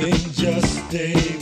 [0.00, 1.37] Been just a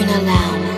[0.00, 0.69] une alarme